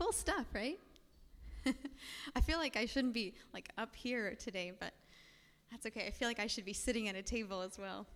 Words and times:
Cool 0.00 0.12
stuff, 0.12 0.46
right? 0.54 0.78
I 2.34 2.40
feel 2.40 2.56
like 2.56 2.74
I 2.74 2.86
shouldn't 2.86 3.12
be 3.12 3.34
like 3.52 3.68
up 3.76 3.94
here 3.94 4.34
today, 4.34 4.72
but 4.80 4.94
that's 5.70 5.84
okay. 5.84 6.06
I 6.06 6.10
feel 6.10 6.26
like 6.26 6.40
I 6.40 6.46
should 6.46 6.64
be 6.64 6.72
sitting 6.72 7.06
at 7.08 7.16
a 7.16 7.22
table 7.22 7.60
as 7.60 7.78
well. 7.78 8.06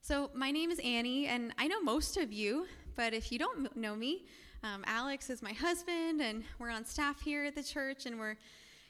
So, 0.00 0.30
my 0.34 0.50
name 0.50 0.70
is 0.70 0.78
Annie, 0.78 1.26
and 1.26 1.52
I 1.58 1.66
know 1.66 1.82
most 1.82 2.16
of 2.16 2.32
you, 2.32 2.66
but 2.94 3.12
if 3.12 3.30
you 3.30 3.38
don't 3.38 3.76
know 3.76 3.94
me, 3.94 4.24
um, 4.62 4.84
Alex 4.86 5.28
is 5.28 5.42
my 5.42 5.52
husband, 5.52 6.22
and 6.22 6.44
we're 6.58 6.70
on 6.70 6.86
staff 6.86 7.20
here 7.20 7.44
at 7.44 7.54
the 7.54 7.62
church, 7.62 8.06
and 8.06 8.18
we're 8.18 8.36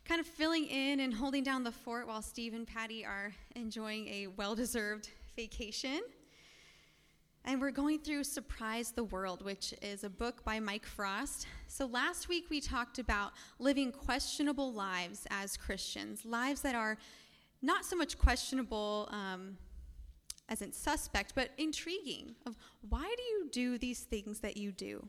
kind 0.05 0.21
of 0.21 0.29
filling 0.29 0.67
in 0.67 1.01
and 1.01 1.13
holding 1.13 1.43
down 1.43 1.65
the 1.65 1.73
fort 1.73 2.07
while 2.07 2.23
Steve 2.23 2.55
and 2.55 2.69
Patty 2.69 3.05
are 3.05 3.33
enjoying 3.57 4.07
a 4.07 4.29
well 4.37 4.55
deserved 4.55 5.11
vacation. 5.35 6.03
And 7.49 7.61
we're 7.61 7.71
going 7.71 8.01
through 8.01 8.25
Surprise 8.25 8.91
the 8.91 9.05
World, 9.05 9.45
which 9.45 9.73
is 9.81 10.03
a 10.03 10.11
book 10.11 10.43
by 10.43 10.59
Mike 10.59 10.85
Frost. 10.85 11.47
So 11.69 11.87
last 11.87 12.29
week 12.29 12.47
we 12.51 12.61
talked 12.61 12.98
about 12.98 13.34
living 13.61 13.93
questionable 13.93 14.73
lives 14.73 15.29
as 15.30 15.56
Christians, 15.56 16.25
lives 16.25 16.61
that 16.62 16.75
are 16.75 16.98
not 17.62 17.84
so 17.84 17.95
much 17.95 18.19
questionable 18.19 19.09
um, 19.12 19.56
as 20.48 20.61
in 20.61 20.73
suspect, 20.73 21.34
but 21.37 21.51
intriguing 21.56 22.34
of 22.47 22.56
why 22.89 23.15
do 23.17 23.23
you 23.23 23.48
do 23.53 23.78
these 23.78 24.01
things 24.01 24.41
that 24.41 24.56
you 24.56 24.73
do? 24.73 25.09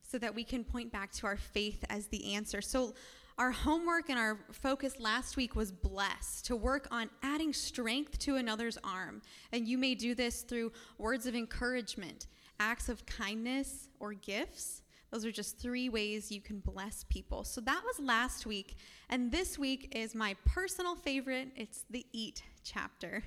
So 0.00 0.16
that 0.18 0.32
we 0.32 0.44
can 0.44 0.62
point 0.62 0.92
back 0.92 1.10
to 1.14 1.26
our 1.26 1.36
faith 1.36 1.84
as 1.90 2.06
the 2.06 2.34
answer. 2.34 2.60
So 2.62 2.94
our 3.38 3.52
homework 3.52 4.10
and 4.10 4.18
our 4.18 4.36
focus 4.50 4.98
last 4.98 5.36
week 5.36 5.54
was 5.54 5.70
bless, 5.70 6.42
to 6.42 6.56
work 6.56 6.88
on 6.90 7.08
adding 7.22 7.52
strength 7.52 8.18
to 8.18 8.34
another's 8.34 8.76
arm. 8.82 9.22
And 9.52 9.68
you 9.68 9.78
may 9.78 9.94
do 9.94 10.14
this 10.16 10.42
through 10.42 10.72
words 10.98 11.24
of 11.24 11.36
encouragement, 11.36 12.26
acts 12.58 12.88
of 12.88 13.06
kindness, 13.06 13.88
or 14.00 14.12
gifts. 14.12 14.82
Those 15.12 15.24
are 15.24 15.30
just 15.30 15.56
three 15.56 15.88
ways 15.88 16.32
you 16.32 16.40
can 16.40 16.58
bless 16.58 17.04
people. 17.04 17.44
So 17.44 17.60
that 17.60 17.82
was 17.84 18.00
last 18.00 18.44
week. 18.44 18.76
And 19.08 19.30
this 19.30 19.56
week 19.56 19.92
is 19.94 20.16
my 20.16 20.34
personal 20.44 20.96
favorite. 20.96 21.48
It's 21.54 21.84
the 21.88 22.04
eat 22.12 22.42
chapter. 22.64 23.22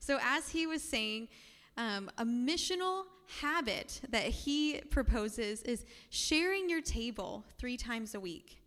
So, 0.00 0.18
as 0.22 0.48
he 0.48 0.66
was 0.66 0.82
saying, 0.82 1.28
um, 1.76 2.10
a 2.18 2.24
missional 2.24 3.04
habit 3.40 4.00
that 4.08 4.24
he 4.24 4.80
proposes 4.90 5.62
is 5.62 5.84
sharing 6.08 6.68
your 6.68 6.80
table 6.80 7.44
three 7.58 7.76
times 7.76 8.14
a 8.14 8.20
week. 8.20 8.59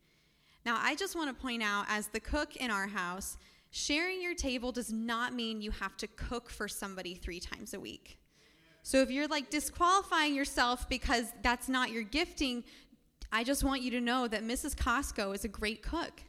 Now, 0.66 0.80
I 0.82 0.96
just 0.96 1.16
want 1.16 1.36
to 1.36 1.42
point 1.42 1.62
out, 1.62 1.86
as 1.90 2.08
the 2.08 2.20
cook 2.20 2.56
in 2.56 2.72
our 2.72 2.88
house, 2.88 3.38
sharing 3.72 4.22
your 4.22 4.36
table 4.36 4.72
does 4.72 4.92
not 4.92 5.34
mean 5.34 5.62
you 5.62 5.72
have 5.72 5.98
to 5.98 6.08
cook 6.08 6.50
for 6.50 6.68
somebody 6.68 7.16
three 7.16 7.40
times 7.40 7.74
a 7.74 7.80
week. 7.80 8.20
So 8.82 9.02
if 9.02 9.10
you're 9.10 9.28
like 9.28 9.50
disqualifying 9.50 10.36
yourself 10.36 10.88
because 10.90 11.32
that's 11.42 11.70
not 11.70 11.92
your 11.92 12.04
gifting, 12.04 12.64
I 13.32 13.44
just 13.44 13.64
want 13.64 13.82
you 13.82 13.92
to 13.92 14.02
know 14.02 14.28
that 14.28 14.44
Mrs. 14.44 14.76
Costco 14.76 15.34
is 15.34 15.44
a 15.44 15.48
great 15.48 15.82
cook. 15.82 16.22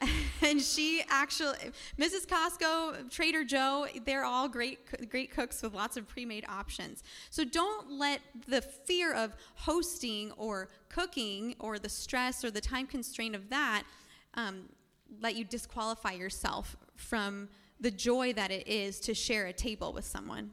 and 0.42 0.60
she 0.60 1.02
actually 1.08 1.56
mrs 1.98 2.26
costco 2.26 3.10
trader 3.10 3.44
joe 3.44 3.86
they're 4.04 4.24
all 4.24 4.48
great 4.48 4.78
great 5.08 5.30
cooks 5.30 5.62
with 5.62 5.72
lots 5.74 5.96
of 5.96 6.06
pre-made 6.08 6.44
options 6.48 7.02
so 7.30 7.44
don't 7.44 7.90
let 7.90 8.20
the 8.48 8.60
fear 8.60 9.12
of 9.14 9.34
hosting 9.54 10.32
or 10.32 10.68
cooking 10.88 11.54
or 11.58 11.78
the 11.78 11.88
stress 11.88 12.44
or 12.44 12.50
the 12.50 12.60
time 12.60 12.86
constraint 12.86 13.34
of 13.34 13.48
that 13.50 13.84
um, 14.34 14.68
let 15.20 15.36
you 15.36 15.44
disqualify 15.44 16.12
yourself 16.12 16.76
from 16.96 17.48
the 17.80 17.90
joy 17.90 18.32
that 18.32 18.50
it 18.50 18.66
is 18.66 19.00
to 19.00 19.14
share 19.14 19.46
a 19.46 19.52
table 19.52 19.92
with 19.92 20.04
someone 20.04 20.52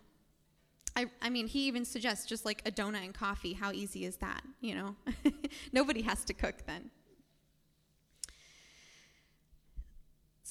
I, 0.95 1.06
I 1.22 1.30
mean, 1.30 1.47
he 1.47 1.67
even 1.67 1.86
suggests 1.86 2.25
just 2.25 2.45
like 2.45 2.62
a 2.66 2.72
donut 2.72 3.03
and 3.03 3.14
coffee. 3.14 3.53
How 3.53 3.72
easy 3.72 4.06
is 4.06 4.17
that? 4.17 4.42
You 4.59 4.75
know, 4.75 4.95
nobody 5.72 6.02
has 6.02 6.25
to 6.25 6.34
cook 6.34 6.66
then. 6.67 6.89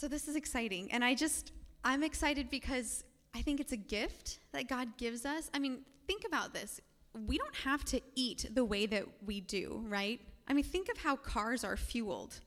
So 0.00 0.08
this 0.08 0.28
is 0.28 0.34
exciting. 0.34 0.90
And 0.92 1.04
I 1.04 1.14
just, 1.14 1.52
I'm 1.84 2.02
excited 2.02 2.48
because 2.48 3.05
I 3.34 3.42
think 3.42 3.61
it's 3.61 3.72
a 3.72 3.77
gift 3.77 4.38
that 4.52 4.66
God 4.66 4.96
gives 4.96 5.27
us. 5.27 5.50
I 5.52 5.58
mean, 5.58 5.80
think 6.06 6.24
about 6.27 6.55
this. 6.55 6.80
We 7.27 7.36
don't 7.36 7.55
have 7.56 7.84
to 7.84 8.00
eat 8.14 8.48
the 8.55 8.64
way 8.64 8.86
that 8.86 9.05
we 9.27 9.42
do, 9.42 9.84
right? 9.86 10.18
I 10.48 10.55
mean, 10.55 10.64
think 10.64 10.89
of 10.89 10.96
how 10.96 11.16
cars 11.16 11.64
are 11.64 11.77
fueled. 11.77 12.40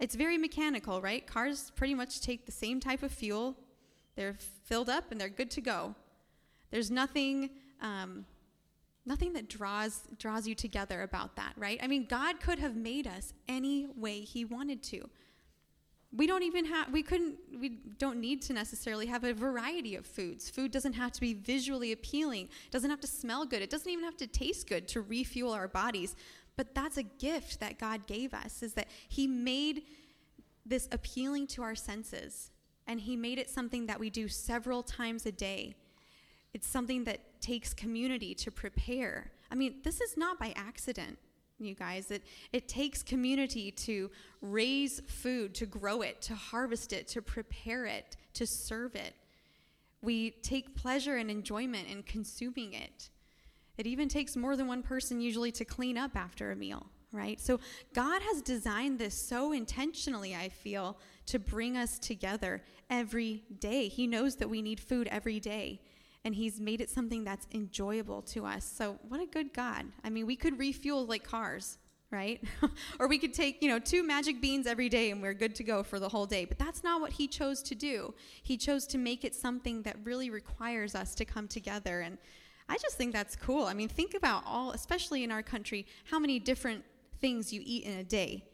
It's 0.00 0.14
very 0.14 0.36
mechanical, 0.36 1.00
right? 1.00 1.26
Cars 1.26 1.72
pretty 1.74 1.94
much 1.94 2.20
take 2.20 2.44
the 2.44 2.52
same 2.52 2.78
type 2.78 3.02
of 3.02 3.10
fuel. 3.10 3.56
They're 4.14 4.36
filled 4.66 4.90
up 4.90 5.10
and 5.10 5.18
they're 5.18 5.30
good 5.30 5.50
to 5.52 5.62
go. 5.62 5.94
There's 6.70 6.90
nothing, 6.90 7.48
um, 7.80 8.26
nothing 9.06 9.32
that 9.32 9.48
draws 9.48 10.02
draws 10.18 10.46
you 10.46 10.54
together 10.54 11.00
about 11.00 11.36
that, 11.36 11.54
right? 11.56 11.80
I 11.82 11.86
mean, 11.86 12.04
God 12.04 12.38
could 12.38 12.58
have 12.58 12.76
made 12.76 13.06
us 13.06 13.32
any 13.48 13.86
way 13.96 14.20
He 14.20 14.44
wanted 14.44 14.82
to 14.82 15.08
we 16.16 16.26
don't 16.26 16.42
even 16.42 16.64
have 16.64 16.90
we 16.90 17.02
couldn't 17.02 17.36
we 17.60 17.80
don't 17.98 18.18
need 18.18 18.40
to 18.40 18.52
necessarily 18.52 19.06
have 19.06 19.24
a 19.24 19.34
variety 19.34 19.94
of 19.94 20.06
foods. 20.06 20.48
Food 20.48 20.70
doesn't 20.70 20.94
have 20.94 21.12
to 21.12 21.20
be 21.20 21.34
visually 21.34 21.92
appealing 21.92 22.44
it 22.44 22.70
doesn't 22.70 22.88
have 22.88 23.00
to 23.00 23.06
smell 23.06 23.44
good 23.44 23.60
it 23.60 23.70
doesn't 23.70 23.90
even 23.90 24.04
have 24.04 24.16
to 24.16 24.26
taste 24.26 24.68
good 24.68 24.88
to 24.88 25.02
refuel 25.02 25.52
our 25.52 25.68
bodies. 25.68 26.16
But 26.56 26.74
that's 26.74 26.96
a 26.96 27.02
gift 27.02 27.60
that 27.60 27.78
god 27.78 28.06
gave 28.06 28.32
us 28.32 28.62
is 28.62 28.72
that 28.74 28.88
he 29.08 29.26
made 29.26 29.82
this 30.64 30.88
appealing 30.92 31.46
to 31.48 31.62
our 31.62 31.74
senses 31.74 32.50
and 32.86 33.00
he 33.00 33.14
made 33.14 33.38
it 33.38 33.50
something 33.50 33.86
that 33.86 34.00
we 34.00 34.08
do 34.08 34.28
several 34.28 34.82
times 34.82 35.26
a 35.26 35.32
day. 35.32 35.74
It's 36.54 36.66
something 36.66 37.04
that 37.04 37.40
takes 37.42 37.74
community 37.74 38.34
to 38.36 38.50
prepare. 38.50 39.30
I 39.50 39.54
mean 39.56 39.80
this 39.84 40.00
is 40.00 40.16
not 40.16 40.38
by 40.38 40.54
accident 40.56 41.18
you 41.58 41.74
guys. 41.74 42.10
It, 42.10 42.22
it 42.52 42.68
takes 42.68 43.02
community 43.02 43.70
to 43.72 44.10
raise 44.40 45.00
food, 45.06 45.54
to 45.56 45.66
grow 45.66 46.02
it, 46.02 46.20
to 46.22 46.34
harvest 46.34 46.92
it, 46.92 47.08
to 47.08 47.22
prepare 47.22 47.86
it, 47.86 48.16
to 48.34 48.46
serve 48.46 48.94
it. 48.94 49.14
We 50.00 50.30
take 50.30 50.76
pleasure 50.76 51.16
and 51.16 51.30
enjoyment 51.30 51.88
in 51.88 52.02
consuming 52.04 52.74
it. 52.74 53.10
It 53.76 53.86
even 53.86 54.08
takes 54.08 54.36
more 54.36 54.56
than 54.56 54.66
one 54.66 54.82
person 54.82 55.20
usually 55.20 55.52
to 55.52 55.64
clean 55.64 55.96
up 55.96 56.16
after 56.16 56.50
a 56.50 56.56
meal, 56.56 56.86
right? 57.12 57.40
So 57.40 57.60
God 57.94 58.22
has 58.22 58.42
designed 58.42 58.98
this 58.98 59.14
so 59.14 59.52
intentionally, 59.52 60.34
I 60.34 60.48
feel, 60.48 60.98
to 61.26 61.38
bring 61.38 61.76
us 61.76 61.98
together 61.98 62.62
every 62.90 63.42
day. 63.60 63.88
He 63.88 64.06
knows 64.06 64.36
that 64.36 64.50
we 64.50 64.62
need 64.62 64.80
food 64.80 65.08
every 65.10 65.40
day 65.40 65.80
and 66.28 66.36
he's 66.36 66.60
made 66.60 66.82
it 66.82 66.90
something 66.90 67.24
that's 67.24 67.46
enjoyable 67.54 68.20
to 68.20 68.44
us. 68.44 68.62
So, 68.62 68.98
what 69.08 69.18
a 69.18 69.24
good 69.24 69.54
God. 69.54 69.86
I 70.04 70.10
mean, 70.10 70.26
we 70.26 70.36
could 70.36 70.58
refuel 70.58 71.06
like 71.06 71.24
cars, 71.24 71.78
right? 72.10 72.44
or 73.00 73.08
we 73.08 73.16
could 73.16 73.32
take, 73.32 73.62
you 73.62 73.68
know, 73.70 73.78
two 73.78 74.02
magic 74.02 74.42
beans 74.42 74.66
every 74.66 74.90
day 74.90 75.10
and 75.10 75.22
we're 75.22 75.32
good 75.32 75.54
to 75.54 75.64
go 75.64 75.82
for 75.82 75.98
the 75.98 76.10
whole 76.10 76.26
day. 76.26 76.44
But 76.44 76.58
that's 76.58 76.84
not 76.84 77.00
what 77.00 77.12
he 77.12 77.28
chose 77.28 77.62
to 77.62 77.74
do. 77.74 78.12
He 78.42 78.58
chose 78.58 78.86
to 78.88 78.98
make 78.98 79.24
it 79.24 79.34
something 79.34 79.80
that 79.84 79.96
really 80.04 80.28
requires 80.28 80.94
us 80.94 81.14
to 81.14 81.24
come 81.24 81.48
together 81.48 82.00
and 82.00 82.18
I 82.68 82.76
just 82.76 82.98
think 82.98 83.14
that's 83.14 83.34
cool. 83.34 83.64
I 83.64 83.72
mean, 83.72 83.88
think 83.88 84.12
about 84.12 84.42
all, 84.44 84.72
especially 84.72 85.24
in 85.24 85.30
our 85.32 85.42
country, 85.42 85.86
how 86.04 86.18
many 86.18 86.38
different 86.38 86.84
things 87.22 87.54
you 87.54 87.62
eat 87.64 87.84
in 87.84 87.96
a 87.96 88.04
day. 88.04 88.44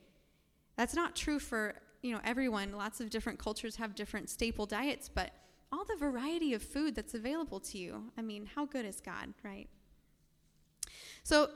That's 0.76 0.94
not 0.94 1.16
true 1.16 1.40
for, 1.40 1.74
you 2.02 2.12
know, 2.12 2.20
everyone. 2.22 2.70
Lots 2.70 3.00
of 3.00 3.10
different 3.10 3.40
cultures 3.40 3.74
have 3.74 3.96
different 3.96 4.30
staple 4.30 4.66
diets, 4.66 5.10
but 5.12 5.32
all 5.74 5.84
the 5.84 5.96
variety 5.96 6.54
of 6.54 6.62
food 6.62 6.94
that's 6.94 7.14
available 7.14 7.58
to 7.58 7.78
you. 7.78 8.04
I 8.16 8.22
mean, 8.22 8.48
how 8.54 8.64
good 8.64 8.84
is 8.84 9.00
God, 9.00 9.34
right? 9.42 9.68
So, 11.24 11.50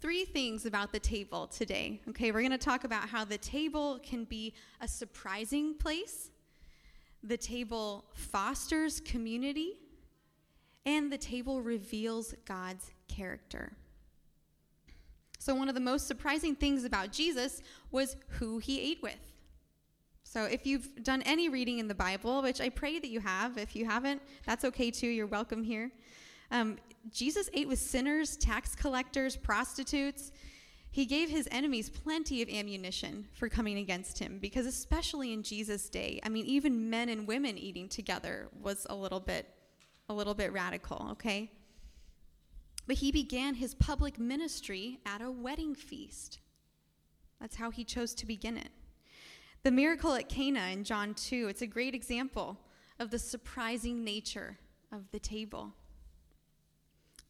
three 0.00 0.24
things 0.24 0.66
about 0.66 0.92
the 0.92 0.98
table 0.98 1.46
today. 1.46 2.02
Okay, 2.10 2.32
we're 2.32 2.40
going 2.40 2.50
to 2.50 2.58
talk 2.58 2.84
about 2.84 3.08
how 3.08 3.24
the 3.24 3.38
table 3.38 3.98
can 4.02 4.24
be 4.24 4.52
a 4.80 4.88
surprising 4.88 5.74
place, 5.74 6.30
the 7.22 7.38
table 7.38 8.04
fosters 8.12 9.00
community, 9.00 9.78
and 10.84 11.10
the 11.10 11.16
table 11.16 11.62
reveals 11.62 12.34
God's 12.44 12.90
character. 13.08 13.72
So, 15.38 15.54
one 15.54 15.68
of 15.68 15.74
the 15.74 15.80
most 15.80 16.06
surprising 16.06 16.54
things 16.54 16.84
about 16.84 17.10
Jesus 17.10 17.62
was 17.90 18.16
who 18.28 18.58
he 18.58 18.80
ate 18.80 19.02
with. 19.02 19.31
So 20.32 20.44
if 20.44 20.66
you've 20.66 21.04
done 21.04 21.20
any 21.26 21.50
reading 21.50 21.78
in 21.78 21.88
the 21.88 21.94
Bible, 21.94 22.40
which 22.40 22.62
I 22.62 22.70
pray 22.70 22.98
that 22.98 23.10
you 23.10 23.20
have, 23.20 23.58
if 23.58 23.76
you 23.76 23.84
haven't, 23.84 24.22
that's 24.46 24.64
okay 24.64 24.90
too. 24.90 25.08
You're 25.08 25.26
welcome 25.26 25.62
here. 25.62 25.92
Um, 26.50 26.78
Jesus 27.10 27.50
ate 27.52 27.68
with 27.68 27.78
sinners, 27.78 28.38
tax 28.38 28.74
collectors, 28.74 29.36
prostitutes. 29.36 30.32
He 30.90 31.04
gave 31.04 31.28
his 31.28 31.46
enemies 31.52 31.90
plenty 31.90 32.40
of 32.40 32.48
ammunition 32.48 33.28
for 33.34 33.50
coming 33.50 33.76
against 33.76 34.18
him 34.18 34.38
because, 34.40 34.64
especially 34.64 35.34
in 35.34 35.42
Jesus' 35.42 35.90
day, 35.90 36.18
I 36.22 36.30
mean, 36.30 36.46
even 36.46 36.88
men 36.88 37.10
and 37.10 37.28
women 37.28 37.58
eating 37.58 37.90
together 37.90 38.48
was 38.62 38.86
a 38.88 38.94
little 38.94 39.20
bit, 39.20 39.50
a 40.08 40.14
little 40.14 40.32
bit 40.32 40.50
radical. 40.50 41.08
Okay. 41.10 41.50
But 42.86 42.96
he 42.96 43.12
began 43.12 43.56
his 43.56 43.74
public 43.74 44.18
ministry 44.18 44.98
at 45.04 45.20
a 45.20 45.30
wedding 45.30 45.74
feast. 45.74 46.38
That's 47.38 47.56
how 47.56 47.70
he 47.70 47.84
chose 47.84 48.14
to 48.14 48.24
begin 48.24 48.56
it. 48.56 48.70
The 49.64 49.70
miracle 49.70 50.14
at 50.14 50.28
Cana 50.28 50.70
in 50.72 50.82
John 50.82 51.14
2, 51.14 51.46
it's 51.48 51.62
a 51.62 51.68
great 51.68 51.94
example 51.94 52.58
of 52.98 53.10
the 53.10 53.18
surprising 53.18 54.02
nature 54.02 54.58
of 54.90 55.08
the 55.12 55.20
table. 55.20 55.72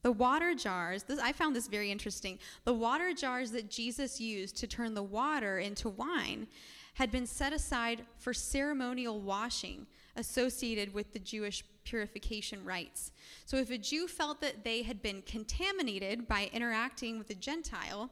The 0.03 0.13
water 0.13 0.55
jars, 0.55 1.03
this, 1.03 1.21
I 1.21 1.33
found 1.33 1.55
this 1.55 1.69
very 1.69 1.91
interesting. 1.91 2.39
The 2.65 2.73
water 2.73 3.13
jars 3.13 3.51
that 3.53 3.71
Jesus 3.71 4.19
used 4.19 4.57
to 4.57 4.67
turn 4.67 4.95
the 4.95 5.03
water 5.03 5.59
into 5.59 5.91
wine 5.91 6.47
had 6.95 7.11
been 7.11 7.27
set 7.27 7.53
aside 7.53 8.05
for 8.17 8.33
ceremonial 8.33 9.21
washing 9.21 9.87
associated 10.17 10.93
with 10.95 11.13
the 11.13 11.19
Jewish 11.19 11.63
purification 11.85 12.65
rites. 12.65 13.13
So 13.45 13.59
if 13.59 13.71
a 13.71 13.79
Jew 13.79 14.09
felt 14.09 14.41
that 14.41 14.65
they 14.65 14.83
had 14.83 15.03
been 15.03 15.23
contaminated 15.23 16.27
by 16.27 16.51
interacting 16.53 17.19
with 17.19 17.29
a 17.31 17.35
Gentile, 17.35 18.11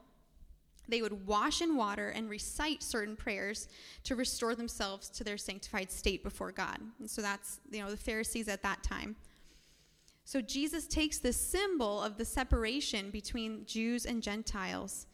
they 0.90 1.02
would 1.02 1.26
wash 1.26 1.62
in 1.62 1.76
water 1.76 2.08
and 2.08 2.28
recite 2.28 2.82
certain 2.82 3.16
prayers 3.16 3.68
to 4.04 4.16
restore 4.16 4.54
themselves 4.54 5.08
to 5.10 5.24
their 5.24 5.38
sanctified 5.38 5.90
state 5.90 6.22
before 6.22 6.52
God. 6.52 6.78
And 6.98 7.08
so 7.08 7.22
that's, 7.22 7.60
you 7.70 7.80
know, 7.80 7.90
the 7.90 7.96
Pharisees 7.96 8.48
at 8.48 8.62
that 8.62 8.82
time. 8.82 9.16
So 10.24 10.40
Jesus 10.40 10.86
takes 10.86 11.18
this 11.18 11.36
symbol 11.36 12.00
of 12.00 12.16
the 12.16 12.24
separation 12.24 13.10
between 13.10 13.66
Jews 13.66 14.06
and 14.06 14.22
Gentiles, 14.22 15.06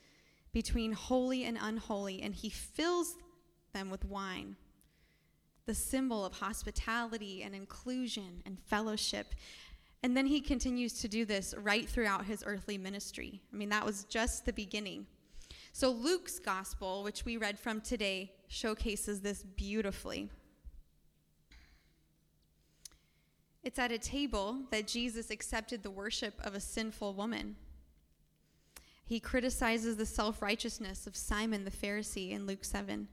between 0.53 0.93
holy 0.93 1.45
and 1.45 1.57
unholy, 1.61 2.21
and 2.23 2.35
he 2.35 2.51
fills 2.51 3.17
them 3.73 3.91
with 3.91 4.05
wine. 4.05 4.57
The 5.67 5.75
symbol 5.75 6.25
of 6.25 6.35
hospitality 6.35 7.43
and 7.43 7.55
inclusion 7.55 8.43
and 8.45 8.59
fellowship. 8.59 9.35
And 10.03 10.17
then 10.17 10.27
he 10.27 10.41
continues 10.41 11.01
to 11.01 11.09
do 11.09 11.25
this 11.25 11.55
right 11.59 11.89
throughout 11.89 12.27
his 12.27 12.45
earthly 12.47 12.79
ministry. 12.79 13.41
I 13.53 13.57
mean, 13.57 13.71
that 13.71 13.85
was 13.85 14.05
just 14.05 14.45
the 14.45 14.53
beginning. 14.53 15.07
So, 15.79 15.91
Luke's 15.91 16.39
gospel, 16.39 17.03
which 17.03 17.27
we 17.27 17.37
read 17.37 17.59
from 17.59 17.83
today, 17.83 18.33
showcases 18.49 19.21
this 19.21 19.43
beautifully. 19.43 20.31
It's 23.63 23.79
at 23.79 23.93
a 23.93 23.99
table 23.99 24.61
that 24.71 24.87
Jesus 24.87 25.29
accepted 25.31 25.83
the 25.83 25.91
worship 25.91 26.41
of 26.43 26.55
a 26.55 26.61
sinful 26.61 27.13
woman. 27.13 27.57
He 29.05 29.21
criticizes 29.21 29.99
the 29.99 30.07
self 30.07 30.41
righteousness 30.41 31.07
of 31.07 31.15
Simon 31.15 31.67
the 31.67 31.71
Pharisee 31.71 32.31
in 32.31 32.47
Luke 32.47 32.65
7. 32.65 33.07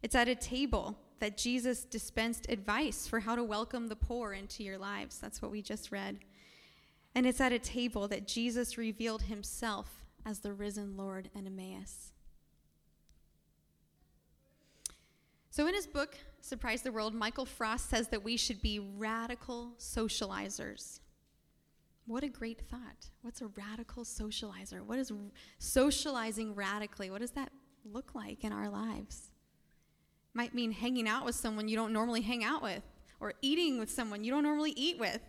It's 0.00 0.14
at 0.14 0.28
a 0.28 0.36
table 0.36 0.96
that 1.18 1.36
Jesus 1.36 1.82
dispensed 1.82 2.46
advice 2.48 3.08
for 3.08 3.18
how 3.18 3.34
to 3.34 3.42
welcome 3.42 3.88
the 3.88 3.96
poor 3.96 4.32
into 4.34 4.62
your 4.62 4.78
lives. 4.78 5.18
That's 5.18 5.42
what 5.42 5.50
we 5.50 5.62
just 5.62 5.90
read. 5.90 6.20
And 7.12 7.26
it's 7.26 7.40
at 7.40 7.52
a 7.52 7.58
table 7.58 8.06
that 8.06 8.28
Jesus 8.28 8.78
revealed 8.78 9.22
himself 9.22 10.03
as 10.24 10.40
the 10.40 10.52
risen 10.52 10.96
Lord 10.96 11.30
and 11.34 11.46
Emmaus. 11.46 12.12
So, 15.50 15.66
in 15.68 15.74
his 15.74 15.86
book, 15.86 16.18
Surprise 16.40 16.82
the 16.82 16.90
World, 16.90 17.14
Michael 17.14 17.46
Frost 17.46 17.88
says 17.88 18.08
that 18.08 18.24
we 18.24 18.36
should 18.36 18.60
be 18.60 18.80
radical 18.80 19.72
socializers. 19.78 21.00
What 22.06 22.24
a 22.24 22.28
great 22.28 22.60
thought. 22.68 23.10
What's 23.22 23.40
a 23.40 23.46
radical 23.46 24.04
socializer? 24.04 24.82
What 24.82 24.98
is 24.98 25.12
socializing 25.58 26.54
radically? 26.54 27.10
What 27.10 27.20
does 27.20 27.30
that 27.32 27.50
look 27.84 28.14
like 28.14 28.44
in 28.44 28.52
our 28.52 28.68
lives? 28.68 29.30
Might 30.34 30.54
mean 30.54 30.72
hanging 30.72 31.08
out 31.08 31.24
with 31.24 31.34
someone 31.34 31.68
you 31.68 31.76
don't 31.76 31.92
normally 31.92 32.22
hang 32.22 32.44
out 32.44 32.62
with, 32.62 32.82
or 33.20 33.34
eating 33.40 33.78
with 33.78 33.90
someone 33.90 34.24
you 34.24 34.32
don't 34.32 34.42
normally 34.42 34.72
eat 34.76 34.98
with. 34.98 35.20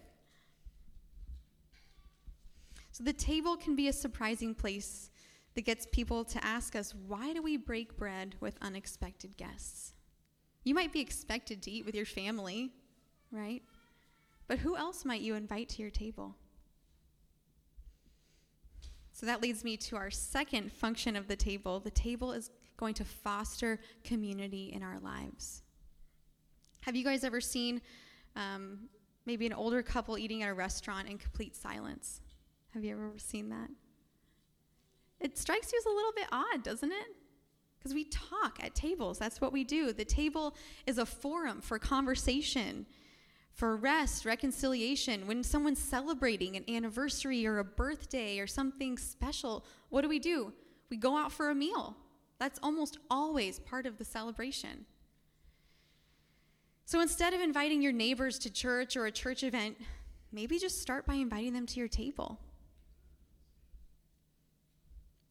So 2.95 3.03
the 3.03 3.11
table 3.11 3.57
can 3.57 3.75
be 3.75 3.89
a 3.89 3.93
surprising 3.93 4.55
place 4.55 5.09
that 5.53 5.63
gets 5.65 5.85
people 5.91 6.23
to 6.23 6.41
ask 6.45 6.77
us, 6.77 6.95
why 6.95 7.33
do 7.33 7.41
we 7.41 7.57
break 7.57 7.97
bread 7.97 8.35
with 8.39 8.57
unexpected 8.61 9.35
guests? 9.35 9.91
You 10.63 10.73
might 10.73 10.93
be 10.93 11.01
expected 11.01 11.61
to 11.63 11.71
eat 11.71 11.85
with 11.85 11.93
your 11.93 12.05
family, 12.05 12.71
right? 13.33 13.61
But 14.47 14.59
who 14.59 14.77
else 14.77 15.03
might 15.03 15.19
you 15.19 15.35
invite 15.35 15.67
to 15.69 15.81
your 15.81 15.91
table? 15.91 16.37
So 19.11 19.25
that 19.25 19.41
leads 19.41 19.65
me 19.65 19.75
to 19.75 19.97
our 19.97 20.09
second 20.09 20.71
function 20.71 21.17
of 21.17 21.27
the 21.27 21.35
table. 21.35 21.81
The 21.81 21.91
table 21.91 22.31
is 22.31 22.49
going 22.77 22.93
to 22.93 23.03
foster 23.03 23.77
community 24.05 24.71
in 24.73 24.83
our 24.83 24.99
lives. 24.99 25.63
Have 26.79 26.95
you 26.95 27.03
guys 27.03 27.25
ever 27.25 27.41
seen 27.41 27.81
um, 28.37 28.87
maybe 29.25 29.45
an 29.45 29.51
older 29.51 29.83
couple 29.83 30.17
eating 30.17 30.43
at 30.43 30.49
a 30.49 30.53
restaurant 30.53 31.09
in 31.09 31.17
complete 31.17 31.57
silence? 31.57 32.21
Have 32.75 32.83
you 32.83 32.91
ever 32.91 33.13
seen 33.17 33.49
that? 33.49 33.69
It 35.21 35.37
strikes 35.37 35.71
you 35.71 35.79
as 35.79 35.85
a 35.85 35.95
little 35.95 36.11
bit 36.13 36.27
odd, 36.31 36.61
doesn't 36.61 36.91
it? 36.91 37.15
Because 37.79 37.93
we 37.93 38.03
talk 38.03 38.59
at 38.61 38.75
tables. 38.75 39.17
That's 39.17 39.39
what 39.39 39.53
we 39.53 39.63
do. 39.63 39.93
The 39.93 40.03
table 40.03 40.55
is 40.85 40.97
a 40.97 41.05
forum 41.05 41.61
for 41.61 41.79
conversation, 41.79 42.85
for 43.53 43.77
rest, 43.77 44.25
reconciliation. 44.25 45.25
When 45.25 45.41
someone's 45.41 45.79
celebrating 45.79 46.57
an 46.57 46.65
anniversary 46.69 47.47
or 47.47 47.59
a 47.59 47.63
birthday 47.63 48.39
or 48.39 48.47
something 48.47 48.97
special, 48.97 49.65
what 49.87 50.01
do 50.01 50.09
we 50.09 50.19
do? 50.19 50.51
We 50.89 50.97
go 50.97 51.15
out 51.15 51.31
for 51.31 51.49
a 51.49 51.55
meal. 51.55 51.95
That's 52.39 52.59
almost 52.61 52.97
always 53.09 53.57
part 53.59 53.85
of 53.85 53.97
the 53.97 54.05
celebration. 54.05 54.85
So 56.83 56.99
instead 56.99 57.33
of 57.33 57.39
inviting 57.39 57.81
your 57.81 57.93
neighbors 57.93 58.37
to 58.39 58.49
church 58.51 58.97
or 58.97 59.05
a 59.05 59.11
church 59.11 59.43
event, 59.43 59.77
maybe 60.33 60.59
just 60.59 60.81
start 60.81 61.05
by 61.05 61.13
inviting 61.13 61.53
them 61.53 61.65
to 61.67 61.79
your 61.79 61.87
table. 61.87 62.39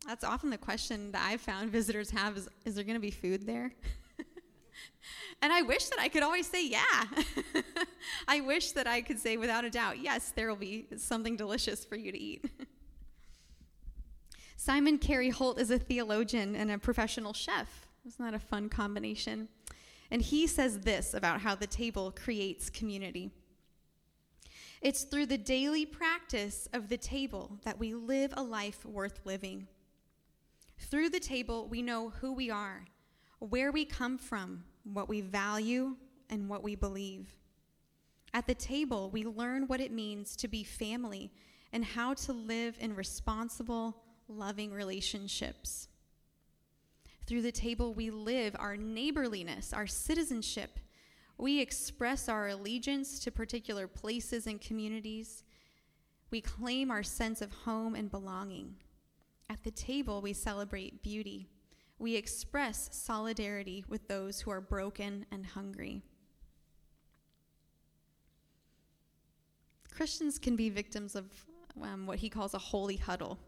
That's 0.06 0.24
often 0.24 0.50
the 0.50 0.58
question 0.58 1.12
that 1.12 1.26
I've 1.26 1.40
found 1.40 1.70
visitors 1.70 2.10
have 2.10 2.36
is, 2.36 2.48
is 2.64 2.74
there 2.74 2.84
going 2.84 2.96
to 2.96 3.00
be 3.00 3.10
food 3.10 3.46
there? 3.46 3.72
and 5.42 5.52
I 5.52 5.62
wish 5.62 5.86
that 5.86 5.98
I 5.98 6.08
could 6.08 6.22
always 6.22 6.46
say, 6.46 6.66
yeah. 6.66 7.04
I 8.28 8.40
wish 8.40 8.72
that 8.72 8.86
I 8.86 9.00
could 9.00 9.18
say 9.18 9.38
without 9.38 9.64
a 9.64 9.70
doubt, 9.70 10.00
yes, 10.00 10.32
there 10.34 10.48
will 10.48 10.56
be 10.56 10.86
something 10.98 11.36
delicious 11.36 11.84
for 11.84 11.96
you 11.96 12.12
to 12.12 12.18
eat. 12.18 12.44
Simon 14.56 14.98
Carey 14.98 15.30
Holt 15.30 15.58
is 15.58 15.70
a 15.70 15.78
theologian 15.78 16.54
and 16.54 16.70
a 16.70 16.78
professional 16.78 17.32
chef. 17.32 17.86
Isn't 18.06 18.24
that 18.24 18.34
a 18.34 18.38
fun 18.38 18.68
combination? 18.68 19.48
And 20.10 20.20
he 20.20 20.46
says 20.46 20.80
this 20.80 21.14
about 21.14 21.40
how 21.40 21.54
the 21.54 21.66
table 21.66 22.12
creates 22.12 22.68
community. 22.68 23.30
It's 24.82 25.04
through 25.04 25.26
the 25.26 25.38
daily 25.38 25.86
practice 25.86 26.68
of 26.74 26.90
the 26.90 26.98
table 26.98 27.58
that 27.64 27.78
we 27.78 27.94
live 27.94 28.34
a 28.36 28.42
life 28.42 28.84
worth 28.84 29.20
living. 29.24 29.66
Through 30.78 31.10
the 31.10 31.20
table, 31.20 31.68
we 31.68 31.82
know 31.82 32.10
who 32.10 32.32
we 32.32 32.50
are, 32.50 32.84
where 33.38 33.72
we 33.72 33.84
come 33.84 34.18
from, 34.18 34.64
what 34.84 35.08
we 35.08 35.20
value, 35.20 35.96
and 36.30 36.48
what 36.48 36.62
we 36.62 36.74
believe. 36.74 37.34
At 38.32 38.46
the 38.46 38.54
table, 38.54 39.10
we 39.10 39.24
learn 39.24 39.66
what 39.66 39.80
it 39.80 39.92
means 39.92 40.36
to 40.36 40.48
be 40.48 40.64
family 40.64 41.30
and 41.72 41.84
how 41.84 42.14
to 42.14 42.32
live 42.32 42.76
in 42.80 42.94
responsible, 42.94 44.02
loving 44.28 44.72
relationships. 44.72 45.88
Through 47.26 47.42
the 47.42 47.52
table, 47.52 47.94
we 47.94 48.10
live 48.10 48.54
our 48.58 48.76
neighborliness, 48.76 49.72
our 49.72 49.86
citizenship. 49.86 50.78
We 51.38 51.60
express 51.60 52.28
our 52.28 52.48
allegiance 52.48 53.18
to 53.20 53.30
particular 53.30 53.88
places 53.88 54.46
and 54.46 54.60
communities. 54.60 55.42
We 56.30 56.40
claim 56.40 56.90
our 56.90 57.02
sense 57.02 57.40
of 57.40 57.52
home 57.52 57.94
and 57.94 58.10
belonging. 58.10 58.76
At 59.48 59.62
the 59.62 59.70
table, 59.70 60.20
we 60.20 60.32
celebrate 60.32 61.02
beauty. 61.02 61.48
We 61.98 62.16
express 62.16 62.88
solidarity 62.92 63.84
with 63.88 64.08
those 64.08 64.40
who 64.40 64.50
are 64.50 64.60
broken 64.60 65.26
and 65.30 65.46
hungry. 65.46 66.02
Christians 69.94 70.38
can 70.38 70.56
be 70.56 70.70
victims 70.70 71.14
of 71.14 71.26
um, 71.80 72.06
what 72.06 72.18
he 72.18 72.28
calls 72.28 72.54
a 72.54 72.58
holy 72.58 72.96
huddle. 72.96 73.38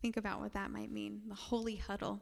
Think 0.00 0.16
about 0.16 0.40
what 0.40 0.52
that 0.54 0.70
might 0.70 0.90
mean 0.90 1.22
the 1.28 1.34
holy 1.34 1.76
huddle. 1.76 2.20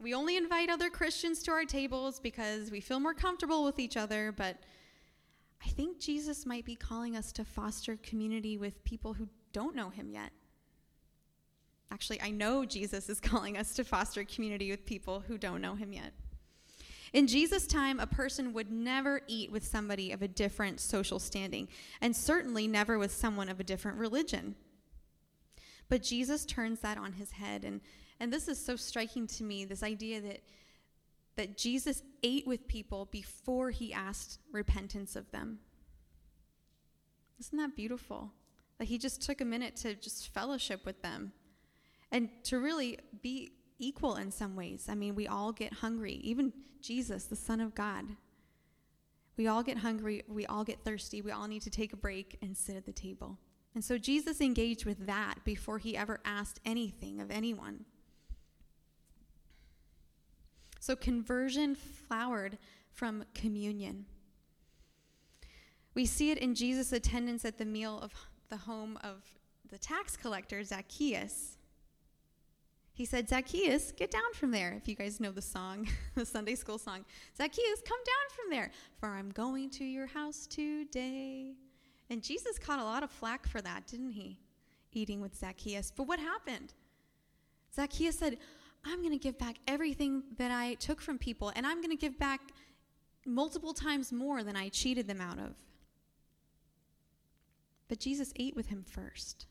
We 0.00 0.14
only 0.14 0.36
invite 0.36 0.68
other 0.68 0.90
Christians 0.90 1.44
to 1.44 1.52
our 1.52 1.64
tables 1.64 2.18
because 2.18 2.72
we 2.72 2.80
feel 2.80 2.98
more 2.98 3.14
comfortable 3.14 3.62
with 3.64 3.78
each 3.78 3.96
other, 3.96 4.32
but 4.32 4.56
I 5.64 5.68
think 5.68 6.00
Jesus 6.00 6.44
might 6.44 6.64
be 6.64 6.74
calling 6.74 7.16
us 7.16 7.30
to 7.32 7.44
foster 7.44 7.96
community 8.02 8.58
with 8.58 8.82
people 8.82 9.14
who 9.14 9.28
don't 9.52 9.76
know 9.76 9.90
him 9.90 10.10
yet. 10.10 10.32
Actually, 11.92 12.22
I 12.22 12.30
know 12.30 12.64
Jesus 12.64 13.10
is 13.10 13.20
calling 13.20 13.58
us 13.58 13.74
to 13.74 13.84
foster 13.84 14.24
community 14.24 14.70
with 14.70 14.86
people 14.86 15.20
who 15.20 15.36
don't 15.36 15.60
know 15.60 15.74
him 15.74 15.92
yet. 15.92 16.14
In 17.12 17.26
Jesus' 17.26 17.66
time, 17.66 18.00
a 18.00 18.06
person 18.06 18.54
would 18.54 18.72
never 18.72 19.20
eat 19.28 19.52
with 19.52 19.66
somebody 19.66 20.12
of 20.12 20.22
a 20.22 20.28
different 20.28 20.80
social 20.80 21.18
standing, 21.18 21.68
and 22.00 22.16
certainly 22.16 22.66
never 22.66 22.98
with 22.98 23.12
someone 23.12 23.50
of 23.50 23.60
a 23.60 23.64
different 23.64 23.98
religion. 23.98 24.54
But 25.90 26.02
Jesus 26.02 26.46
turns 26.46 26.80
that 26.80 26.96
on 26.96 27.12
his 27.12 27.32
head, 27.32 27.62
and, 27.66 27.82
and 28.18 28.32
this 28.32 28.48
is 28.48 28.64
so 28.64 28.76
striking 28.76 29.26
to 29.26 29.44
me 29.44 29.66
this 29.66 29.82
idea 29.82 30.22
that, 30.22 30.40
that 31.36 31.58
Jesus 31.58 32.02
ate 32.22 32.46
with 32.46 32.66
people 32.66 33.06
before 33.12 33.70
he 33.70 33.92
asked 33.92 34.38
repentance 34.50 35.14
of 35.14 35.30
them. 35.30 35.58
Isn't 37.38 37.58
that 37.58 37.76
beautiful? 37.76 38.32
That 38.78 38.86
he 38.86 38.96
just 38.96 39.20
took 39.20 39.42
a 39.42 39.44
minute 39.44 39.76
to 39.76 39.94
just 39.94 40.32
fellowship 40.32 40.86
with 40.86 41.02
them 41.02 41.32
and 42.12 42.28
to 42.44 42.60
really 42.60 42.98
be 43.22 43.52
equal 43.78 44.14
in 44.14 44.30
some 44.30 44.54
ways. 44.54 44.86
I 44.88 44.94
mean, 44.94 45.16
we 45.16 45.26
all 45.26 45.50
get 45.50 45.72
hungry, 45.72 46.20
even 46.22 46.52
Jesus, 46.80 47.24
the 47.24 47.34
Son 47.34 47.60
of 47.60 47.74
God. 47.74 48.04
We 49.36 49.48
all 49.48 49.62
get 49.62 49.78
hungry, 49.78 50.22
we 50.28 50.46
all 50.46 50.62
get 50.62 50.84
thirsty, 50.84 51.22
we 51.22 51.32
all 51.32 51.48
need 51.48 51.62
to 51.62 51.70
take 51.70 51.92
a 51.92 51.96
break 51.96 52.38
and 52.42 52.56
sit 52.56 52.76
at 52.76 52.84
the 52.86 52.92
table 52.92 53.38
And 53.74 53.84
so 53.84 53.96
Jesus 53.96 54.40
engaged 54.40 54.84
with 54.84 55.06
that 55.06 55.36
before 55.44 55.78
he 55.78 55.96
ever 55.96 56.20
asked 56.24 56.60
anything 56.64 57.20
of 57.20 57.30
anyone. 57.30 57.84
So 60.78 60.96
conversion 60.96 61.74
flowered 61.74 62.58
from 62.92 63.24
communion. 63.34 64.06
We 65.94 66.06
see 66.06 66.30
it 66.30 66.38
in 66.38 66.54
Jesus' 66.54 66.92
attendance 66.92 67.44
at 67.44 67.58
the 67.58 67.64
meal 67.64 67.98
of 68.02 68.12
the 68.48 68.56
home 68.58 68.98
of 69.02 69.22
the 69.70 69.78
tax 69.78 70.16
collector, 70.16 70.62
Zacchaeus. 70.62 71.56
He 72.94 73.06
said, 73.06 73.28
Zacchaeus, 73.28 73.92
get 73.92 74.10
down 74.10 74.34
from 74.34 74.50
there. 74.50 74.74
If 74.76 74.86
you 74.86 74.94
guys 74.94 75.18
know 75.18 75.30
the 75.30 75.42
song, 75.42 75.88
the 76.14 76.26
Sunday 76.26 76.54
school 76.54 76.78
song, 76.78 77.04
Zacchaeus, 77.36 77.82
come 77.86 77.98
down 78.04 78.36
from 78.36 78.50
there, 78.50 78.70
for 78.98 79.08
I'm 79.08 79.30
going 79.30 79.70
to 79.70 79.84
your 79.84 80.06
house 80.06 80.46
today. 80.46 81.54
And 82.10 82.22
Jesus 82.22 82.58
caught 82.58 82.78
a 82.78 82.84
lot 82.84 83.02
of 83.02 83.10
flack 83.10 83.46
for 83.46 83.62
that, 83.62 83.86
didn't 83.86 84.10
he? 84.10 84.38
Eating 84.92 85.22
with 85.22 85.34
Zacchaeus. 85.34 85.90
But 85.90 86.06
what 86.06 86.18
happened? 86.18 86.74
Zacchaeus 87.74 88.18
said, 88.18 88.36
I'm 88.84 88.98
going 88.98 89.12
to 89.12 89.18
give 89.18 89.38
back 89.38 89.56
everything 89.66 90.24
that 90.36 90.50
I 90.50 90.74
took 90.74 91.00
from 91.00 91.16
people, 91.16 91.52
and 91.56 91.66
I'm 91.66 91.78
going 91.80 91.96
to 91.96 92.00
give 92.00 92.18
back 92.18 92.40
multiple 93.24 93.72
times 93.72 94.12
more 94.12 94.42
than 94.42 94.56
I 94.56 94.68
cheated 94.68 95.06
them 95.06 95.20
out 95.20 95.38
of. 95.38 95.54
But 97.88 98.00
Jesus 98.00 98.32
ate 98.36 98.56
with 98.56 98.68
him 98.68 98.84
first. 98.86 99.46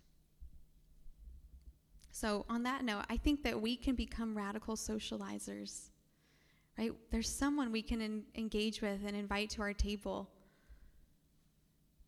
So, 2.21 2.45
on 2.49 2.61
that 2.63 2.85
note, 2.85 3.03
I 3.09 3.17
think 3.17 3.41
that 3.45 3.59
we 3.59 3.75
can 3.75 3.95
become 3.95 4.37
radical 4.37 4.75
socializers, 4.75 5.89
right? 6.77 6.91
There's 7.09 7.27
someone 7.27 7.71
we 7.71 7.81
can 7.81 7.99
en- 7.99 8.23
engage 8.35 8.79
with 8.79 8.99
and 9.07 9.15
invite 9.15 9.49
to 9.51 9.63
our 9.63 9.73
table. 9.73 10.29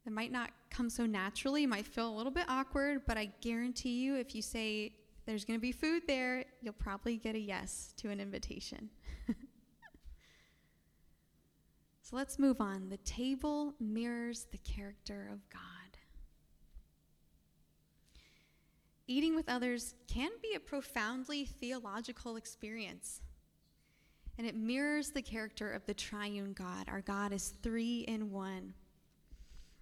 It 0.05 0.11
might 0.11 0.31
not 0.31 0.51
come 0.69 0.87
so 0.91 1.07
naturally, 1.07 1.65
might 1.65 1.87
feel 1.87 2.07
a 2.07 2.15
little 2.15 2.31
bit 2.31 2.45
awkward, 2.47 3.07
but 3.07 3.17
I 3.17 3.31
guarantee 3.41 4.03
you, 4.03 4.15
if 4.15 4.35
you 4.35 4.43
say 4.43 4.93
there's 5.25 5.45
going 5.45 5.57
to 5.57 5.61
be 5.61 5.71
food 5.71 6.03
there, 6.05 6.45
you'll 6.61 6.73
probably 6.73 7.17
get 7.17 7.33
a 7.33 7.39
yes 7.39 7.95
to 7.97 8.11
an 8.11 8.19
invitation. 8.19 8.91
so 12.03 12.15
let's 12.15 12.37
move 12.37 12.61
on. 12.61 12.87
The 12.87 12.97
table 12.97 13.73
mirrors 13.79 14.45
the 14.51 14.59
character 14.59 15.27
of 15.33 15.39
God. 15.49 15.72
Eating 19.07 19.35
with 19.35 19.49
others 19.49 19.95
can 20.07 20.31
be 20.41 20.53
a 20.55 20.59
profoundly 20.59 21.45
theological 21.45 22.37
experience. 22.37 23.21
And 24.37 24.47
it 24.47 24.55
mirrors 24.55 25.11
the 25.11 25.21
character 25.21 25.69
of 25.71 25.85
the 25.85 25.93
triune 25.93 26.53
God. 26.53 26.87
Our 26.87 27.01
God 27.01 27.33
is 27.33 27.53
three 27.61 27.99
in 28.07 28.31
one. 28.31 28.73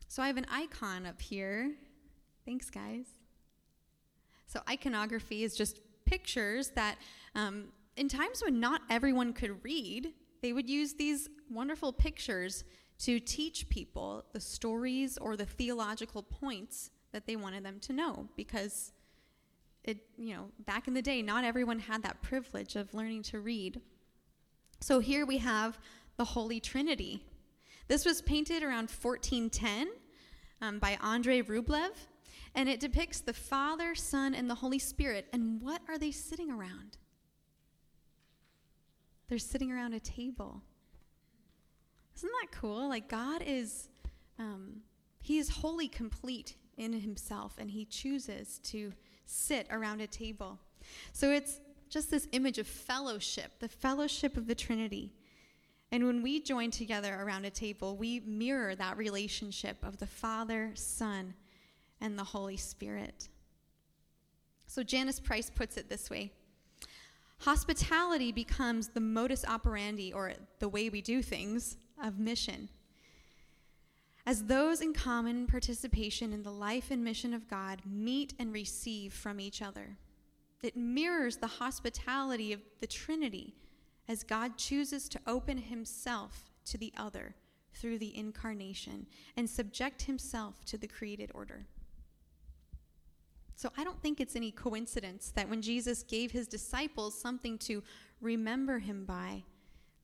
So 0.08 0.22
I 0.22 0.28
have 0.28 0.38
an 0.38 0.48
icon 0.51 1.06
up 1.06 1.22
here. 1.22 1.72
Thanks, 2.46 2.70
guys. 2.70 3.06
So 4.48 4.60
iconography 4.70 5.44
is 5.44 5.56
just 5.56 5.80
pictures 6.06 6.72
that, 6.72 6.98
um, 7.36 7.66
in 7.96 8.10
times 8.10 8.44
when 8.44 8.60
not 8.60 8.82
everyone 8.90 9.32
could 9.32 9.63
read, 9.63 10.13
they 10.42 10.51
would 10.51 10.70
use 10.70 10.96
these 10.96 11.30
wonderful 11.50 11.94
pictures 11.94 12.63
to 13.00 13.20
teach 13.20 13.70
people 13.70 14.25
the 14.34 14.40
stories 14.40 15.18
or 15.18 15.38
the 15.38 15.46
theological 15.46 16.24
points 16.24 16.92
that 17.13 17.25
they 17.25 17.36
wanted 17.36 17.63
them 17.63 17.80
to 17.80 17.94
know 17.94 18.28
because 18.36 18.92
it, 19.83 19.97
you 20.17 20.33
know, 20.35 20.50
back 20.65 20.88
in 20.88 20.93
the 20.93 21.01
day, 21.01 21.21
not 21.21 21.43
everyone 21.43 21.79
had 21.79 22.03
that 22.03 22.21
privilege 22.21 22.75
of 22.75 22.93
learning 22.93 23.23
to 23.23 23.39
read. 23.39 23.81
So 24.79 25.00
here 25.00 25.25
we 25.25 25.39
have 25.39 25.79
the 26.17 26.25
Holy 26.25 26.59
Trinity. 26.59 27.25
This 27.88 28.05
was 28.05 28.21
painted 28.21 28.63
around 28.63 28.89
1410 28.89 29.88
um, 30.61 30.79
by 30.79 30.97
Andrei 31.01 31.41
Rublev, 31.41 31.91
and 32.53 32.69
it 32.69 32.79
depicts 32.79 33.21
the 33.21 33.33
Father, 33.33 33.95
Son, 33.95 34.35
and 34.35 34.50
the 34.50 34.55
Holy 34.55 34.79
Spirit. 34.79 35.27
And 35.33 35.61
what 35.61 35.81
are 35.88 35.97
they 35.97 36.11
sitting 36.11 36.51
around? 36.51 36.97
They're 39.27 39.39
sitting 39.39 39.71
around 39.71 39.93
a 39.93 40.00
table. 40.00 40.61
Isn't 42.15 42.31
that 42.41 42.51
cool? 42.51 42.88
Like, 42.89 43.07
God 43.07 43.41
is, 43.45 43.88
um, 44.38 44.81
He 45.21 45.39
is 45.39 45.50
wholly 45.50 45.88
complete 45.88 46.55
in 46.77 46.93
Himself, 46.93 47.55
and 47.57 47.71
He 47.71 47.85
chooses 47.85 48.59
to 48.65 48.93
sit 49.31 49.67
around 49.71 50.01
a 50.01 50.07
table. 50.07 50.59
So 51.13 51.31
it's 51.31 51.59
just 51.89 52.11
this 52.11 52.27
image 52.31 52.57
of 52.57 52.67
fellowship, 52.67 53.59
the 53.59 53.67
fellowship 53.67 54.38
of 54.38 54.47
the 54.47 54.55
Trinity. 54.55 55.13
And 55.91 56.05
when 56.05 56.21
we 56.21 56.41
join 56.41 56.71
together 56.71 57.17
around 57.19 57.45
a 57.45 57.50
table, 57.50 57.97
we 57.97 58.21
mirror 58.21 58.75
that 58.75 58.97
relationship 58.97 59.77
of 59.83 59.97
the 59.97 60.07
Father, 60.07 60.71
Son, 60.75 61.33
and 62.00 62.17
the 62.17 62.23
Holy 62.23 62.57
Spirit. 62.57 63.29
So 64.67 64.83
Janice 64.83 65.19
Price 65.19 65.50
puts 65.50 65.77
it 65.77 65.89
this 65.89 66.09
way 66.09 66.31
Hospitality 67.39 68.31
becomes 68.31 68.89
the 68.89 69.00
modus 69.00 69.43
operandi, 69.45 70.13
or 70.13 70.33
the 70.59 70.69
way 70.69 70.89
we 70.89 71.01
do 71.01 71.21
things, 71.21 71.77
of 72.01 72.19
mission. 72.19 72.69
As 74.31 74.45
those 74.45 74.79
in 74.79 74.93
common 74.93 75.45
participation 75.45 76.31
in 76.31 76.41
the 76.41 76.53
life 76.53 76.89
and 76.89 77.03
mission 77.03 77.33
of 77.33 77.50
God 77.50 77.81
meet 77.85 78.33
and 78.39 78.53
receive 78.53 79.11
from 79.11 79.41
each 79.41 79.61
other, 79.61 79.97
it 80.63 80.77
mirrors 80.77 81.35
the 81.35 81.47
hospitality 81.47 82.53
of 82.53 82.61
the 82.79 82.88
Trinity 82.88 83.55
as 84.07 84.23
God 84.23 84.55
chooses 84.55 85.09
to 85.09 85.19
open 85.27 85.57
himself 85.57 86.50
to 86.63 86.77
the 86.77 86.93
other 86.95 87.35
through 87.73 88.00
the 88.00 88.17
incarnation 88.17 89.05
and 89.35 89.50
subject 89.50 90.03
himself 90.03 90.63
to 90.63 90.77
the 90.77 90.88
created 90.88 91.29
order. 91.35 91.65
So 93.55 93.69
I 93.77 93.83
don't 93.83 94.01
think 94.01 94.21
it's 94.21 94.38
any 94.38 94.51
coincidence 94.51 95.33
that 95.35 95.50
when 95.50 95.61
Jesus 95.61 96.03
gave 96.03 96.31
his 96.31 96.47
disciples 96.47 97.19
something 97.19 97.57
to 97.57 97.83
remember 98.21 98.79
him 98.79 99.03
by, 99.03 99.43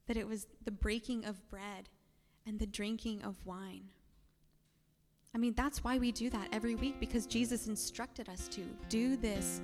that 0.06 0.18
it 0.18 0.28
was 0.28 0.48
the 0.66 0.72
breaking 0.72 1.24
of 1.24 1.50
bread 1.50 1.88
and 2.46 2.60
the 2.60 2.68
drinking 2.68 3.22
of 3.24 3.38
wine. 3.46 3.86
I 5.38 5.40
mean, 5.40 5.54
that's 5.56 5.84
why 5.84 6.00
we 6.00 6.12
do 6.12 6.32
that 6.32 6.48
every 6.52 6.74
week 6.74 7.00
because 7.00 7.28
Jesus 7.28 7.68
instructed 7.68 8.28
us 8.28 8.48
to 8.48 8.62
do 8.90 9.16
this 9.16 9.62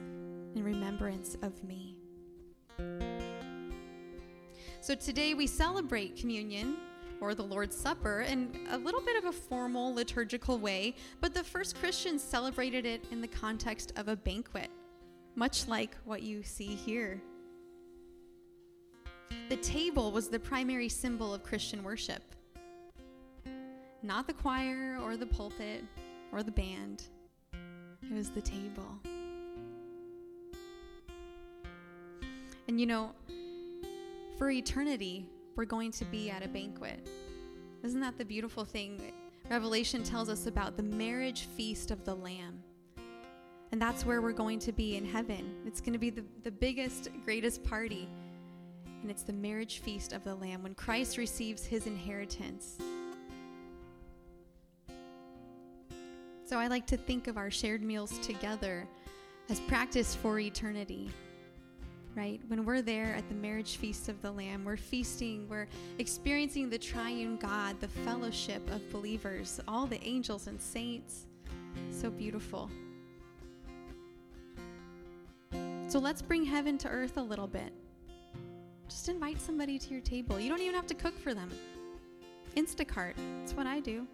in 0.53 0.63
remembrance 0.63 1.36
of 1.42 1.63
me. 1.63 1.98
So 4.82 4.94
today 4.94 5.34
we 5.34 5.48
celebrate 5.48 6.15
communion 6.15 6.77
or 7.20 7.34
the 7.34 7.42
Lord's 7.42 7.75
Supper 7.75 8.22
in 8.22 8.68
a 8.70 8.77
little 8.77 9.01
bit 9.01 9.18
of 9.18 9.25
a 9.25 9.32
formal 9.32 9.96
liturgical 9.96 10.60
way, 10.60 10.94
but 11.22 11.34
the 11.34 11.44
first 11.44 11.75
Christians 11.80 12.24
celebrated 12.24 12.86
it 12.86 13.03
in 13.10 13.20
the 13.20 13.27
context 13.27 13.94
of 13.96 14.10
a 14.10 14.15
banquet, 14.15 14.70
much 15.34 15.68
like 15.68 15.98
what 16.06 16.22
you 16.22 16.44
see 16.44 16.75
here. 16.75 17.20
The 19.50 19.58
table 19.58 20.12
was 20.12 20.27
the 20.27 20.39
primary 20.39 20.89
symbol 20.89 21.34
of 21.34 21.42
Christian 21.42 21.82
worship 21.82 22.22
not 24.04 24.28
the 24.28 24.34
choir 24.34 25.00
or 25.02 25.16
the 25.16 25.26
pulpit 25.26 25.84
or 26.32 26.44
the 26.44 26.52
band, 26.52 27.06
it 27.54 28.14
was 28.14 28.30
the 28.30 28.42
table. 28.42 29.00
And 32.68 32.80
you 32.80 32.86
know, 32.86 33.12
for 34.38 34.52
eternity, 34.52 35.26
we're 35.56 35.66
going 35.66 35.92
to 35.92 36.06
be 36.06 36.30
at 36.30 36.44
a 36.44 36.48
banquet. 36.48 37.08
Isn't 37.84 38.02
that 38.02 38.18
the 38.18 38.26
beautiful 38.26 38.66
thing? 38.66 39.14
Revelation 39.50 40.04
tells 40.04 40.30
us 40.30 40.48
about 40.48 40.78
the 40.78 40.84
marriage 40.84 41.48
feast 41.56 41.92
of 41.92 42.04
the 42.04 42.16
Lamb. 42.16 42.62
And 43.72 43.82
that's 43.82 44.06
where 44.06 44.22
we're 44.22 44.32
going 44.32 44.60
to 44.60 44.72
be 44.72 44.98
in 44.98 45.06
heaven. 45.06 45.56
It's 45.66 45.82
going 45.82 45.94
to 45.94 46.00
be 46.00 46.10
the, 46.10 46.24
the 46.44 46.52
biggest, 46.52 47.10
greatest 47.26 47.64
party. 47.64 48.08
And 49.02 49.10
it's 49.10 49.24
the 49.24 49.34
marriage 49.34 49.80
feast 49.80 50.14
of 50.14 50.24
the 50.24 50.36
Lamb 50.36 50.64
when 50.64 50.76
Christ 50.76 51.18
receives 51.18 51.66
his 51.66 51.88
inheritance. 51.88 52.78
So 56.54 56.60
I 56.60 56.68
like 56.68 56.86
to 56.86 56.98
think 56.98 57.28
of 57.28 57.36
our 57.36 57.50
shared 57.50 57.82
meals 57.82 58.20
together 58.20 58.88
as 59.50 59.60
practice 59.62 60.14
for 60.14 60.38
eternity. 60.38 61.10
Right? 62.14 62.40
When 62.48 62.64
we're 62.64 62.84
there 62.84 63.16
at 63.16 63.28
the 63.28 63.34
marriage 63.34 63.78
feast 63.78 64.08
of 64.08 64.22
the 64.22 64.30
Lamb, 64.30 64.64
we're 64.64 64.78
feasting, 64.78 65.50
we're 65.50 65.66
experiencing 65.98 66.70
the 66.70 66.78
triune 66.78 67.38
God, 67.38 67.82
the 67.82 67.88
fellowship 67.88 68.62
of 68.72 68.88
believers, 68.92 69.62
all 69.68 69.88
the 69.88 70.00
angels 70.04 70.46
and 70.46 70.62
saints. 70.62 71.26
So 71.90 72.12
beautiful. 72.12 72.70
So 75.88 75.98
let's 75.98 76.22
bring 76.22 76.46
heaven 76.46 76.78
to 76.78 76.88
earth 76.88 77.18
a 77.18 77.24
little 77.24 77.48
bit. 77.48 77.74
Just 78.88 79.10
invite 79.10 79.42
somebody 79.42 79.80
to 79.80 79.90
your 79.90 80.02
table. 80.02 80.40
You 80.40 80.50
don't 80.50 80.62
even 80.62 80.76
have 80.76 80.86
to 80.86 80.94
cook 80.94 81.18
for 81.18 81.34
them. 81.34 81.50
Instacart. 82.56 83.16
That's 83.40 83.54
what 83.54 83.66
I 83.66 83.80
do. 83.80 84.06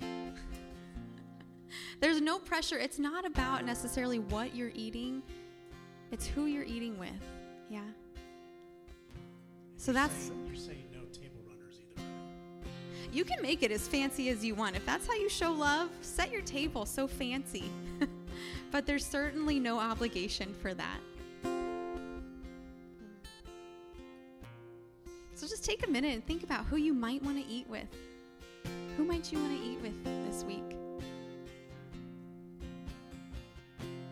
There's 2.00 2.22
no 2.22 2.40
pressure. 2.40 2.78
It's 2.78 3.00
not 3.00 3.26
about 3.26 3.66
necessarily 3.66 4.20
what 4.20 4.56
you're 4.56 4.72
eating, 4.74 5.22
it's 6.12 6.26
who 6.26 6.46
you're 6.46 6.64
eating 6.64 6.98
with. 6.98 7.10
Yeah. 7.70 7.82
So 9.78 9.92
You're 9.92 10.02
that's. 10.02 10.14
saying- 10.16 10.46
You're 10.48 10.56
saying 10.56 10.86
no 10.94 11.02
table 11.06 11.42
runners 11.48 11.80
either. 11.92 12.04
You 13.12 13.24
can 13.26 13.42
make 13.42 13.64
it 13.64 13.72
as 13.72 13.88
fancy 13.88 14.30
as 14.30 14.44
you 14.44 14.56
want. 14.56 14.76
If 14.76 14.86
that's 14.86 15.06
how 15.08 15.14
you 15.14 15.30
show 15.30 15.52
love, 15.52 15.90
set 16.02 16.32
your 16.32 16.42
table 16.42 16.86
so 16.86 17.08
fancy. 17.08 17.66
but 18.72 18.86
there's 18.86 19.06
certainly 19.06 19.60
no 19.60 19.78
obligation 19.80 20.54
for 20.62 20.74
that. 20.74 21.00
So 25.36 25.48
just 25.48 25.64
take 25.64 25.86
a 25.88 25.90
minute 25.90 26.14
and 26.14 26.26
think 26.26 26.44
about 26.44 26.66
who 26.66 26.76
you 26.76 26.94
might 26.94 27.24
want 27.24 27.38
to 27.38 27.50
eat 27.50 27.68
with. 27.70 27.88
Who 28.98 29.06
might 29.06 29.32
you 29.32 29.40
want 29.40 29.58
to 29.58 29.66
eat 29.66 29.80
with 29.82 30.04
this 30.28 30.44
week? 30.44 30.76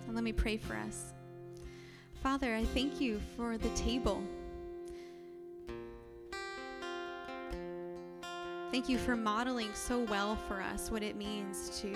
And 0.07 0.15
let 0.15 0.23
me 0.23 0.33
pray 0.33 0.57
for 0.57 0.75
us. 0.75 1.13
Father, 2.23 2.55
I 2.55 2.63
thank 2.63 2.99
you 2.99 3.21
for 3.35 3.57
the 3.57 3.69
table. 3.69 4.23
Thank 8.71 8.89
you 8.89 8.97
for 8.97 9.15
modeling 9.15 9.69
so 9.73 10.03
well 10.03 10.35
for 10.35 10.61
us 10.61 10.91
what 10.91 11.03
it 11.03 11.15
means 11.15 11.79
to 11.81 11.95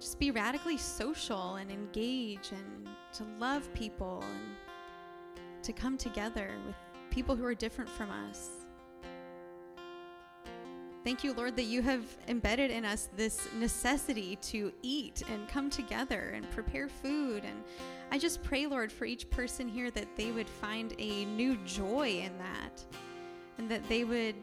just 0.00 0.18
be 0.18 0.30
radically 0.30 0.76
social 0.76 1.56
and 1.56 1.70
engage 1.70 2.50
and 2.52 2.88
to 3.14 3.24
love 3.38 3.72
people 3.74 4.22
and 4.22 5.64
to 5.64 5.72
come 5.72 5.96
together 5.96 6.50
with 6.66 6.74
people 7.10 7.36
who 7.36 7.44
are 7.44 7.54
different 7.54 7.90
from 7.90 8.10
us. 8.10 8.65
Thank 11.06 11.22
you, 11.22 11.34
Lord, 11.34 11.54
that 11.54 11.66
you 11.66 11.82
have 11.82 12.04
embedded 12.26 12.72
in 12.72 12.84
us 12.84 13.10
this 13.16 13.48
necessity 13.60 14.34
to 14.42 14.72
eat 14.82 15.22
and 15.30 15.46
come 15.46 15.70
together 15.70 16.32
and 16.34 16.50
prepare 16.50 16.88
food. 16.88 17.44
And 17.44 17.62
I 18.10 18.18
just 18.18 18.42
pray, 18.42 18.66
Lord, 18.66 18.90
for 18.90 19.04
each 19.04 19.30
person 19.30 19.68
here 19.68 19.88
that 19.92 20.08
they 20.16 20.32
would 20.32 20.48
find 20.48 20.96
a 20.98 21.24
new 21.26 21.58
joy 21.58 22.24
in 22.24 22.36
that 22.38 22.84
and 23.56 23.68
that 23.68 23.88
they 23.88 24.02
would 24.02 24.34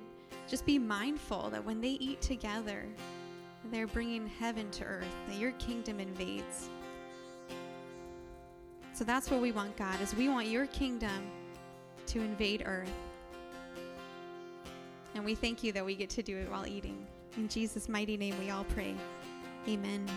just 0.48 0.65
be 0.65 0.79
mindful 0.79 1.50
that 1.50 1.65
when 1.65 1.82
they 1.82 1.98
eat 2.00 2.22
together, 2.22 2.86
they're 3.70 3.86
bringing 3.86 4.25
heaven 4.25 4.72
to 4.72 4.86
earth, 4.86 5.15
that 5.27 5.36
your 5.36 5.51
kingdom 5.53 6.00
invades. 6.00 6.70
So 8.93 9.03
that's 9.03 9.29
what 9.29 9.41
we 9.41 9.51
want, 9.51 9.75
God, 9.75 10.00
is 10.00 10.15
we 10.15 10.29
want 10.29 10.48
your 10.48 10.67
kingdom 10.67 11.29
to 12.05 12.22
invade 12.22 12.63
earth. 12.65 13.12
And 15.15 15.24
we 15.24 15.36
thank 15.36 15.63
you 15.63 15.72
that 15.74 15.86
we 15.86 15.96
get 15.96 16.10
to 16.12 16.24
do 16.24 16.38
it 16.38 16.50
while 16.50 16.65
eating. 16.65 17.05
In 17.38 17.48
Jesus' 17.48 17.88
mighty 17.88 18.17
name, 18.17 18.38
we 18.39 18.50
all 18.50 18.65
pray. 18.65 18.96
Amen. 19.67 20.08